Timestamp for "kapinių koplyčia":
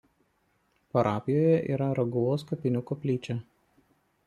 2.53-3.39